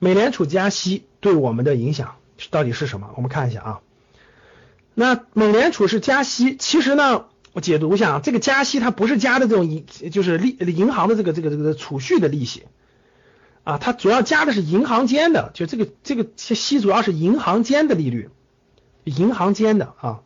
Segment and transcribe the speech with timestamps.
[0.00, 2.16] 美联储加息对我们的影响
[2.50, 3.10] 到底是什么？
[3.16, 3.80] 我们看一下啊。
[4.94, 12.64] 那美联储是加息，其实呢，我解读一下，这个加息它不是加的这种银，就是利银行的这个这个这个储蓄的利息
[13.62, 18.30] 啊，它主要加的是银行间的，就这个这个息主要是银行间的利率，
[19.04, 20.20] 银行间的啊，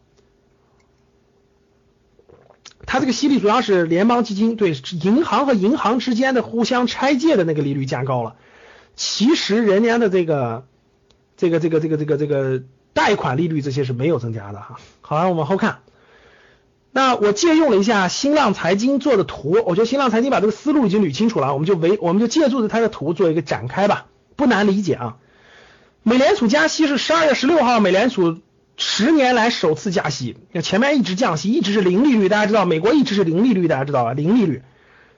[2.86, 4.70] 它这个息率主要是联邦基金对
[5.02, 8.36] 银行和银行之间的互相拆借的那个利率加高了。
[8.96, 10.66] 其实人家的这个
[11.36, 14.76] 这个这个这个这个这个贷款利率这些是没有增加的哈。
[15.00, 15.80] 好，我们往后看。
[16.92, 25.16] 那我借用了一下新浪财经做的图，我觉得新浪财经把这个思路已经捋清楚了，我们就围我们就借助着它的图做一个展开吧，不难理解啊。
[26.04, 28.38] 美联储加息是十二月十六号，美联储
[28.76, 34.12] 十年来首次加息，前面一直降息，一直是零利率，大家知道美国一直是零利率，大家知道吧？
[34.12, 34.62] 零利率。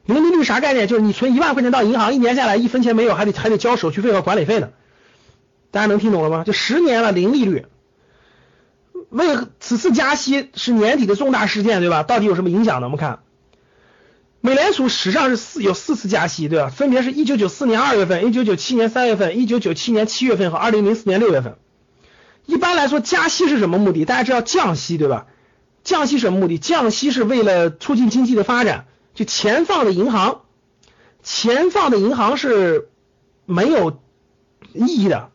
[0.07, 0.89] 零利率啥概念？
[0.89, 4.71] 就是你存一万块钱到银行，一年下来一分钱没有，还得还得交手续费和管理费呢。
[5.71, 6.45] 大家能听懂了吗？
[6.45, 7.67] 就十年了零利率。
[9.11, 9.27] 为
[9.61, 12.03] 此次加息是年底的重大事件，对吧？
[12.03, 12.87] 到底有什么影响呢？
[12.87, 13.21] 我们看，
[14.41, 16.69] 美联储史上是四有四次加息，对吧？
[16.69, 21.57] 分别是一九九四年二月份、一九九七年三月份、一九九七年七月份和二零零四年六月份。
[22.47, 24.05] 一般来说，加息是什么目的？
[24.05, 25.27] 大家知道降息，对吧？
[25.85, 26.59] 降息什么目的？
[26.59, 28.87] 降息是为了促进经济的发展。
[29.17, 30.43] 就钱放的银行，
[31.25, 32.91] 钱放的银行是
[33.47, 33.99] 没有
[34.75, 35.31] 意义的，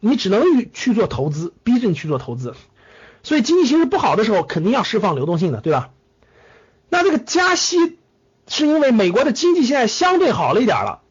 [0.00, 2.54] 你只能去做投资，逼着你去做投资。
[3.22, 5.90] 所以经济形势不好的时候，肯定要释放流动性的，对吧？
[6.88, 7.98] 那这个加息
[8.48, 11.02] 是因为美国的经济现在相对好了一点了，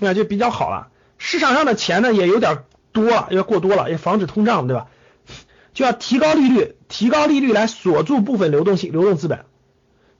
[0.00, 0.88] 那就比较好了，
[1.18, 4.88] 市场上的钱呢也有点多了，要过多了，也防止通胀，对吧？
[5.72, 9.44] 就要提高利率，提高利率来锁住部分流动性、流动资本。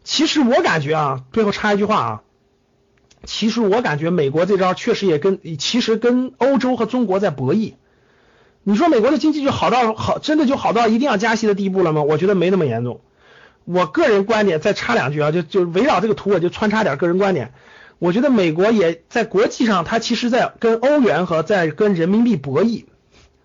[0.05, 2.23] 其实我感觉啊，最后插一句话啊，
[3.25, 7.75] 其实我感觉美国这招确实也跟其实跟欧洲和中国在博弈。
[8.63, 12.03] 你说美国的经济就好到好，真的就好到一定要加息的地步了吗？
[12.03, 13.01] 我觉得没那么严重。
[13.65, 17.53] 我个人观点再插两句啊，就就围绕这个图我就穿插点个人观点。
[17.99, 22.85] 我觉得美国也在国际上，它其实在跟欧元和在跟人民币博弈，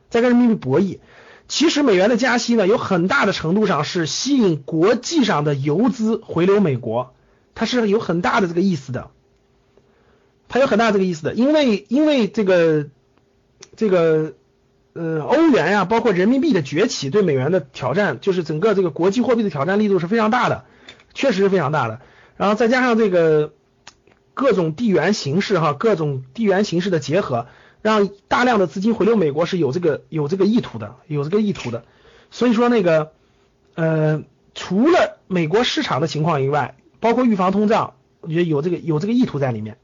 [0.09, 0.99] 在跟人民币博弈。
[1.47, 7.13] 其实美元的加息呢，有很大的程度上是吸引国际上的游资回流美国，
[7.53, 9.11] 它是有很大的这个意思的，
[10.47, 12.87] 它有很大这个意思的，因为因为这个
[13.75, 14.33] 这个
[14.93, 20.65] 呃欧元呀，包括人民币的崛起对美元的挑战，就是整个这个国际货币的挑战力度是非常大的，
[21.13, 22.01] 确实是非常大的。
[22.37, 23.53] 然后再加上这个
[24.33, 27.45] 各种地缘形势哈，各种地缘形势的结合。
[27.85, 31.85] 让大量的资金回流美国是有这个有这个意图的，有这个意图的。
[32.31, 33.11] 所以说那个
[33.75, 34.23] 呃，
[34.55, 39.77] 除了美国市场的情况以外，包括预防通胀，我觉得有这个有这个意图在里面。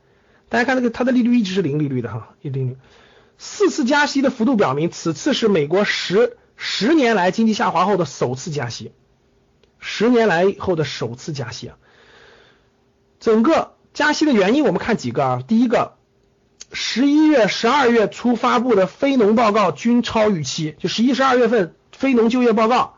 [0.49, 2.77] 大家看这个，它的利率一直是零利率的哈，一零利率。
[3.37, 8.93] 四次加息的幅度表明，此次是美国十十年来经济下滑后的首次加息，
[9.77, 11.77] 十年来后的首次加息啊。
[13.19, 16.00] 整个加息的原因我们看几个啊，第一个。
[16.73, 22.95] 十一月、十二月初发布的非农报告均超预期，就十一、十二月份非农就业报告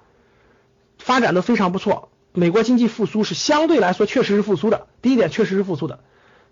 [1.00, 4.88] 发展的非常不错，美国经济复苏是相对来说确实是复苏的。
[5.02, 6.00] 第一点确实是复苏的，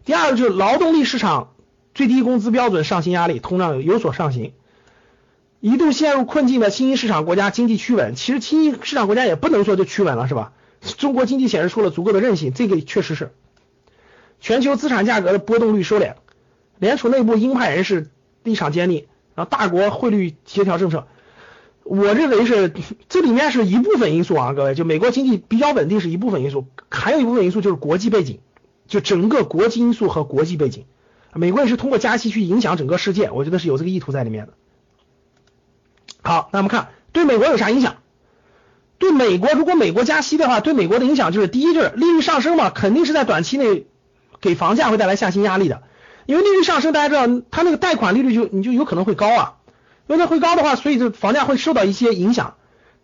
[0.03, 1.53] 第二个就是劳动力市场
[1.93, 4.53] 最低工资标准上行压力，通胀有所上行，
[5.59, 10.53] 一度陷入困境的新兴市场国家经济趋稳，其实新兴市场国家也不能说就趋稳了，是吧？
[10.97, 13.31] 中国经济显示出了足够的韧性，这个确实是
[14.39, 16.15] 全球资产价格的波动率收敛。
[16.81, 18.09] 联储内部鹰派人士
[18.43, 19.05] 立场坚定，
[19.35, 21.05] 然后大国汇率协调政策，
[21.83, 22.73] 我认为是
[23.07, 28.39] 这里面是一部分因素啊，各位，就美国经济比较稳定是一部分因素，还有一部分因素就是国际背景，
[28.87, 30.85] 就整个国际因素和国际背景，
[31.35, 34.53] 美国也是通过加息去影响整个世界，我觉得是有这个意图在里面的。
[36.23, 37.97] 好，那我们看对美国有啥影响？
[38.97, 43.85] 对美国，如果美国加息的话，对美国的影响就是第一就是利率上升嘛，肯定是在短期内
[44.39, 45.83] 给房价会带来下行压力的。
[46.25, 49.55] 因为利率上升，大家知道，它那个贷款利率就你就有可能会高啊，
[50.07, 52.55] 因为它会高的话，所以这房价会受到一些影响，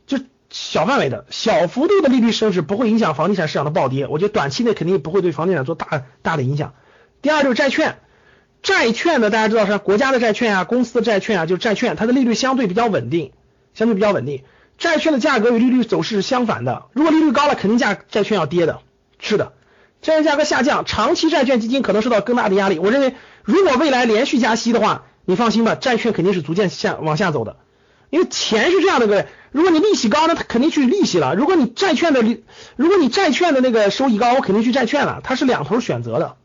[0.05, 0.19] 就
[0.49, 6.73] 小范围的小幅度的利率升值不会影响房地产市场的暴跌，我觉得短期内肯定不会对房地产做大大的影响。
[7.21, 7.97] 第二就是债券，
[8.61, 13.31] 债券呢，大家知道是国家的债券啊，公司的债券啊，就是债券，它的利率相对比较稳定，
[13.73, 14.43] 相对比较稳定。
[14.77, 18.79] 债券的价格与利率走势是相反的，如果利率高了，肯定价债券要跌的。
[19.19, 19.53] 是的，
[20.01, 22.79] 债券价格下降，长期债券基金可能受到更大的压力。
[22.79, 27.57] 我认为，如果未来连续加息的话，你放心吧，债券肯定是逐渐下往下走的。
[28.09, 32.45] 因为钱是这样的，各位，如果你利息高，那它肯定去利息了；如果你债券的利，
[32.77, 35.19] 如果你债券的那个收益高，我肯定去债券了。
[35.23, 36.37] 它是两头选择的。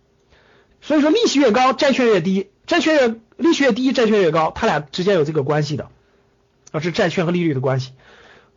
[0.80, 5.88] 所以说，利息越高，债券越低；债券越利息越低，债券越高，它俩之间有这个关系的
[6.72, 7.92] 啊，是债券和利率的关系。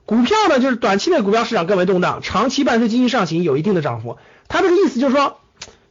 [0.06, 4.18] 股票呢，就是短期内股票市场更为动荡，长期伴随经济上行有一定的涨幅。
[4.48, 5.40] 他这个意思就是说，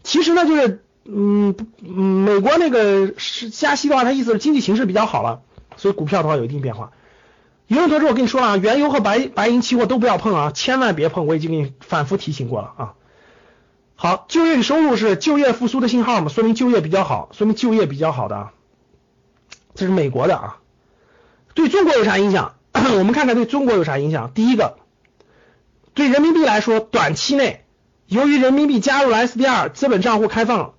[0.05, 5.41] 其实呢，就是嗯嗯，美国那个是加息的话，它意思是经济形势比较好了，
[5.77, 6.93] 所以股票的话有一定变化。
[7.67, 12.93] 有人同志，我跟你说了啊，原油和白白银期货都不要碰啊，千万别碰，我已经给你反复提醒过了啊。
[13.97, 18.51] 好，就业与收入是就业复苏的信号嘛，说明就业比较好，说明就业比较好的，
[19.75, 20.59] 这是美国的啊。
[21.55, 22.55] 对中国有啥影响？
[22.99, 24.33] 我们看看对中国有啥影响。
[24.35, 24.79] 第一个，
[25.95, 27.65] 对人民币来说，短期内
[28.09, 30.75] 由于人民币加入了 SDR 资本账户开放，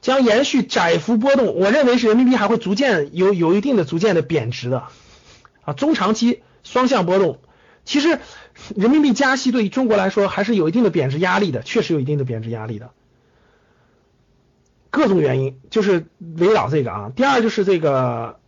[0.00, 1.54] 将延续窄幅波动。
[1.54, 4.88] 我认为是人民币还会逐渐有有一定的逐渐的贬值的
[5.62, 7.38] 啊，中长期双向波动。
[7.84, 8.18] 其实
[8.74, 12.90] 人民币加息对于中国来说还是有一定的贬值压力的，确实有一定的贬值压力的。
[14.90, 17.12] 各种原因就是围绕这个啊。
[17.14, 18.39] 第二就是这个。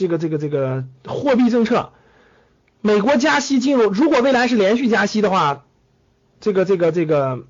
[0.00, 1.92] 这个这个这个货币政策，
[2.80, 5.66] 美国加息进入，如果未来是连续加息的话，
[6.40, 7.44] 这个这个这个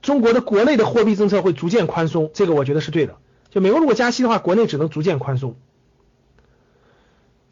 [0.00, 3.16] 中国的国内的货币政策会逐渐宽松，这个我觉得是对的。
[3.50, 5.56] 就美国如果加息的话，国内只能逐渐宽松。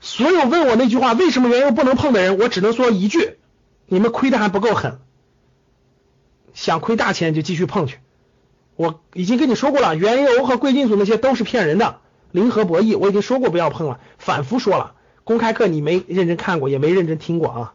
[0.00, 3.36] 所有问我那句话为什么原油不能碰的人，我只能说一句：
[3.84, 4.98] 你们亏的还不够狠，
[6.54, 7.98] 想亏大钱就继续碰去。
[8.76, 12.00] 我已经跟你说过了，原油和贵金属那些都是骗人的。
[12.30, 14.94] 零和博弈，我已经说过不要碰了，反复说了。
[15.24, 17.74] 公开课你没认真看过，也没认真听过啊。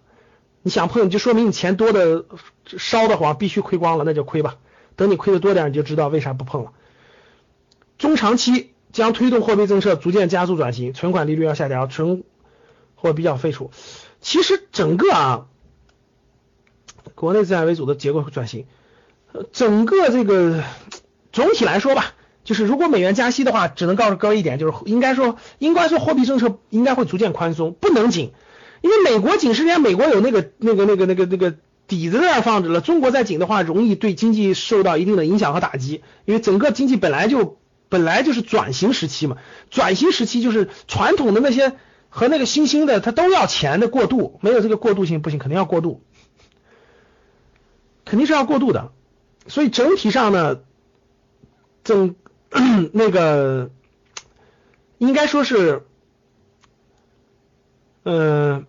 [0.62, 2.26] 你想碰，就说明你钱多的
[2.66, 4.58] 烧的慌，必须亏光了，那就亏吧。
[4.96, 6.72] 等你亏的多点，你就知道为啥不碰了。
[7.98, 12.24] 中长期将推动货币政策逐渐加速转型，存款利率要下调，存
[12.96, 13.72] 货比较废除。
[14.22, 15.48] 其实整个啊，
[17.16, 18.66] 国内资产为主的结构转型，
[19.32, 20.64] 呃整个这个
[21.32, 22.14] 总体来说吧。
[22.44, 28.32] 就是如果美元加息的话，只能告诉各位一点，就是 应该说，应该说货币政策应该会逐渐宽松，不能紧，
[28.82, 31.56] 因为美国紧是人家美国有那个那个那个那个那个
[31.88, 37.60] 底子在那放着了，中国再紧的话，容易对经济受到一定的影响和打击，因为整个经济本来就
[37.90, 39.38] 本来就是转型时期嘛，
[39.70, 41.74] 转型时期就是传统的那些
[42.10, 46.02] 和那个新兴的，它都要钱的过渡，没有这个过渡性不行，肯定要过渡，
[48.04, 48.92] 肯定是要过渡的，
[49.46, 50.60] 所以整体上呢，
[51.84, 52.16] 整。
[52.94, 53.70] 那个
[54.98, 55.84] 应该说是，
[58.04, 58.66] 呃，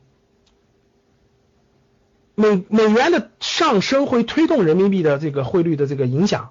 [2.35, 6.51] 美美元的上升会推动人民币的这个汇率的这个影响，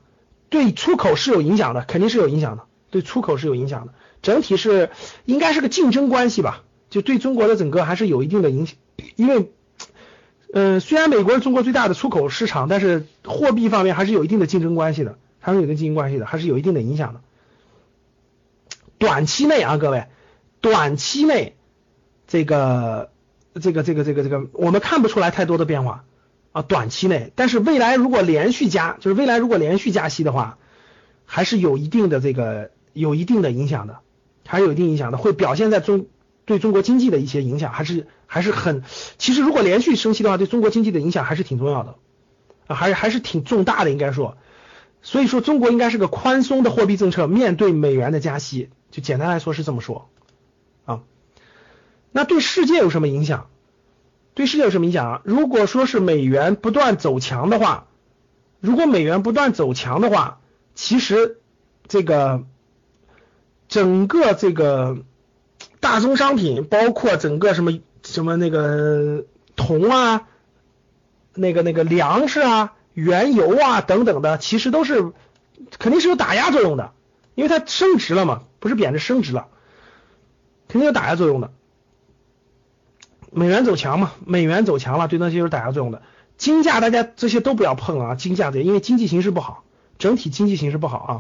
[0.50, 4.90] 对出口是有影响的，肯定是有影响的，对出口是有影响的，整体是
[5.26, 8.76] 应该是个竞争关系吧，就对中国的整个还是有一定的影响，
[9.16, 9.52] 因为，
[10.54, 15.18] 呃，虽然美国是中国最大的出口市场，但是货币方面还是有一定的竞争关系的。
[15.42, 17.22] 还是有一定经营关系的，还是有一定的影响的。
[18.98, 20.06] 短期内啊，各位，
[20.62, 21.56] 短期内
[22.28, 23.10] 这个
[23.60, 26.06] 这个这个这个这个，我们看不出来太多的变化
[26.52, 26.62] 啊。
[26.62, 30.60] 短期内，但是未来如果连续加，就是未来如果连续加息的话，
[31.26, 34.02] 还是有一定的这个有一定的影响的，
[34.46, 36.06] 还是有一定影响的，会表现在中
[36.46, 38.84] 对中国经济的一些影响，还是还是很。
[39.18, 41.96] 其实如果连续升息的话，对中国经济的影响还是挺重要的
[42.68, 44.38] 啊，还是还是挺重大的，应该说。
[45.04, 50.10] 所以说，中国应该是个宽松的货币政策，面对美元的加息，就简单来说是这么说
[50.86, 51.02] 啊。
[52.12, 53.48] 那对世界有什么影响？
[54.34, 55.22] 对世界有什么影响啊？
[55.26, 57.88] 如果说是美元不断走强的话，
[58.60, 60.40] 如果美元不断走强的话，
[60.76, 61.40] 其实
[61.88, 62.44] 这个
[63.68, 65.00] 整个这个
[65.80, 70.28] 大宗商品，包括整个什么什么那个铜啊，
[71.34, 72.74] 那个那个粮食啊。
[72.94, 75.12] 原油啊等等的，其实都是
[75.80, 76.92] 肯定是有打压作用的，
[77.36, 79.48] 因为它升值了嘛，不是贬值升值了，
[80.68, 81.52] 肯定有打压作用的。
[83.32, 86.02] 美元走强嘛，美元走强了，对那些有打压作用的。
[86.38, 89.64] 金价大家这些都不要碰啊，金价的，因为经济形势不好，
[90.00, 91.14] 整体经济形势不好啊，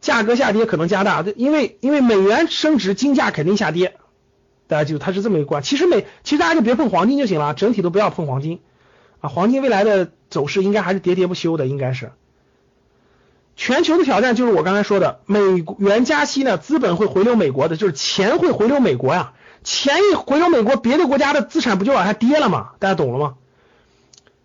[0.00, 3.94] 价格下跌可能加大，因为因为美元升值，金价肯定下跌，
[4.66, 5.62] 大家记住它是这么一个关。
[5.62, 8.60] 其实美其实大家就别碰黄金就行了，整体都不要碰黄金
[9.22, 10.10] 啊，黄金未来的。
[10.32, 12.12] 走势应该还是喋喋不休的，应该是。
[13.54, 15.40] 全球的挑战就是我刚才说的，美
[15.76, 19.34] 元加息呢，资本会回流美国的，就是钱会回流美国呀。
[19.62, 22.70] 钱一回流美国，别的国家的资产不就往下跌了吗？
[22.78, 23.34] 大家懂了吗？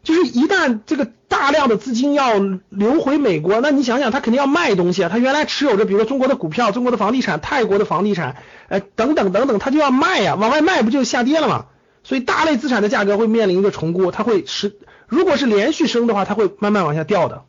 [0.03, 5.09] 就是一旦这个大量的资金要流回美国，那你想想，他肯定要卖东西啊。
[5.09, 8.35] 他原来持有着，比如说中国的股票、中国的房地产、泰国的房地产，
[8.67, 11.67] 呃，等等等等，他就要卖呀，往外卖不就下跌了吗？
[12.07, 14.77] 所以大类资产的价格会面临一个重估，它会是，
[15.09, 17.43] 如果是连续升的话，它会慢慢往下掉的。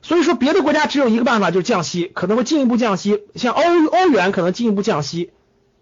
[0.00, 3.24] 所以说，别的国家只有一个办法，就是降息，可能会进一步降息。
[3.34, 5.32] 像欧欧元可能进一步降息，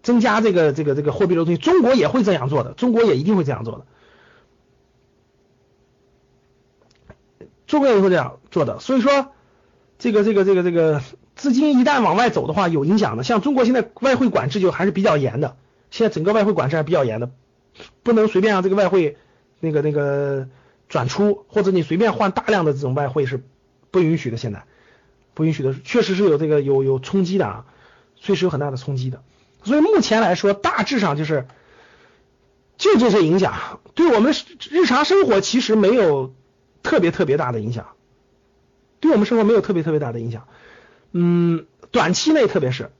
[0.03, 1.63] 增加这个这个这个货币流动性。
[1.63, 3.85] 中国也会这样做的，中国也一定会这样做的。
[7.67, 8.79] 中国也会这样做的。
[8.81, 9.27] 所以说，
[9.97, 11.01] 这个这个这个这个
[11.37, 13.23] 资金一旦往外走的话，有影响的。
[13.23, 15.55] 像中国现在外汇管制就还是比较严的，
[15.89, 17.31] 现在整个外汇管制还是比较严的，
[18.03, 19.17] 不能随便让这个外汇
[19.59, 20.47] 那个那个
[20.89, 23.43] 转出，或者你随便换大量的这种外汇是。
[23.93, 24.63] 不允许的，现在
[25.33, 27.65] 不允许的，确实是有这个有有冲击的啊，
[28.15, 29.21] 确实有很大的冲击的。
[29.63, 31.45] 所以目前来说，大致上就是
[32.77, 34.33] 就这些影响，对我们
[34.69, 36.33] 日常生活其实没有
[36.83, 37.87] 特别特别大的影响，
[39.01, 40.47] 对我们生活没有特别特别大的影响。
[41.11, 42.91] 嗯，短期内特别是。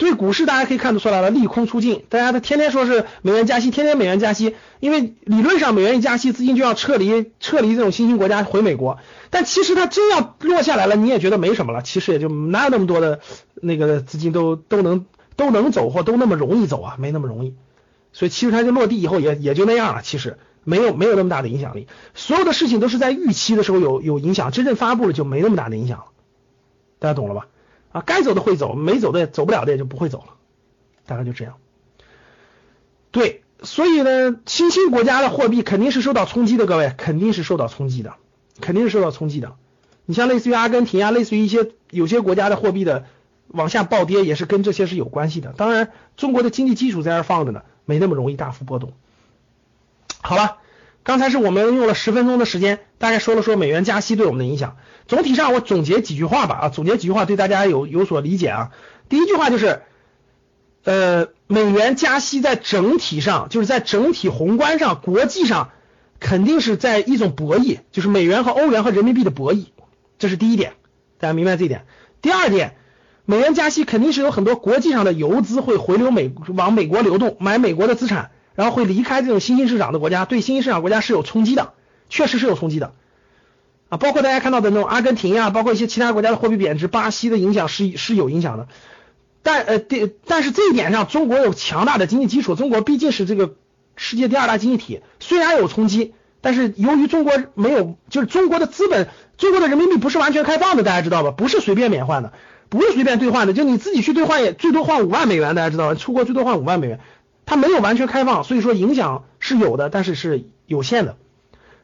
[0.00, 2.04] 对股市，大家可以看得出来了，利空出尽。
[2.08, 8.96] 大家都天天说是美元加息，天天美元加息，因为理论上美元一加息，资金就要撤离撤离这种新兴国家回美国。
[9.28, 11.82] 但其实它真要落下来了，你也觉得没什么了。
[11.82, 13.20] 其实也就哪有那么多的
[13.56, 15.04] 那个资金都都能
[15.36, 17.54] 都能走或都那么容易走啊，没那么容易。
[18.14, 21.88] 所以其实它就落地以后也也就那样了，其实没有没有那么大的影响力。
[22.14, 26.04] 所有的事情都是在预期的时候有有影响，真正发布了就没那么大的影响了。
[26.98, 27.48] 大家懂了吧？
[27.92, 30.34] 啊，该走的会走，没走的走不了的也就不会走了，
[31.06, 31.54] 大概就这样。
[33.10, 38.14] 对，所以呢，新兴国家的货币肯定是受到冲击的，各位肯定是受到冲击的，
[38.60, 39.56] 肯定是受到冲击的。
[40.06, 43.06] 你像类似于阿根廷啊，类似于一些有些国家的货币的
[43.48, 45.52] 往下暴跌，也是跟这些是有关系的。
[45.52, 48.92] 当然，中国的经济基础在这放着呢，没那么容易大幅波动。
[50.20, 50.58] 好了。
[51.02, 54.76] 刚才是我们用了十分钟的时间，大概说了说美元加息对我们的影响。
[55.08, 58.70] 总体上，我总结几句话吧，啊，总结几句话对大家有有所理解啊。
[59.08, 59.82] 第一句话就是，
[60.84, 65.70] 呃，美元加息在整体上，就是在整体宏观上，国际上
[66.20, 69.64] 肯定是在一种博弈，就是美元和欧元和人民币的博弈，
[70.18, 70.74] 这是第一点，
[71.18, 71.86] 大家明白这一点。
[72.20, 72.76] 第二点，
[73.24, 78.30] 美元加息肯定是有很多国际上的游资会回流美往美国流动，买美国的资产。
[78.60, 81.72] 然后会离开这种新兴市场的国家，对新兴市场国家是有冲击的，
[82.10, 82.92] 确实是有冲击的
[83.88, 83.96] 啊。
[83.96, 88.68] 包括大家看到的那种阿根廷呀，包括一些其他国家的货币贬值，巴西的影响是是有影响的。
[89.42, 93.54] 但呃，第但是这一点上，中国有强大的经济基础，中国毕竟是这个
[93.96, 96.12] 世界第二大经济体，虽然有冲击，
[96.42, 101.30] 但是由于中国没有，就是中国的资本，中国的人民币不是完全开放的，大家知道吧？
[101.30, 102.34] 不是随便免换的，
[102.68, 105.94] 不是随便兑换的，就你自己去兑换也最多换五万美元，大家知道吧？
[105.94, 107.00] 出国最多换五万美元。
[107.50, 111.16] 它没有完全开放，所以说影响是有的，但是是有限的。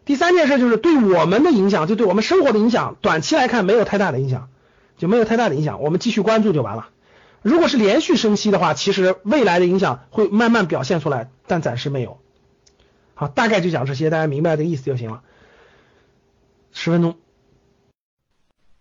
[0.04, 4.48] 第三件事就是对我们的影响，就对我们生活的影响，短期来看没有太大的影响，
[4.96, 6.90] 就没有太大的影响，我们继续关注就完了。
[7.42, 12.20] 如果是连续升息的话，其实未来的影响会慢慢表现出来，但暂时没有。
[13.14, 15.22] 好，大概就讲这些，大家明白这个意思就行了。
[16.70, 17.16] 十分钟，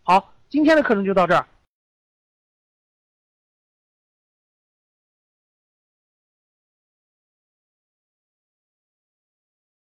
[0.03, 1.47] 好，今天的课程就到这儿。